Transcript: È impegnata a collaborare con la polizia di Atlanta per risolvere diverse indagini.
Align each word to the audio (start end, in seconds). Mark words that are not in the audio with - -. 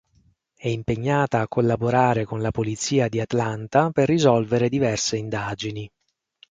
È 0.55 0.67
impegnata 0.67 1.41
a 1.41 1.47
collaborare 1.47 2.25
con 2.25 2.41
la 2.41 2.49
polizia 2.49 3.07
di 3.07 3.19
Atlanta 3.19 3.91
per 3.91 4.07
risolvere 4.09 4.67
diverse 4.67 5.15
indagini. 5.15 5.87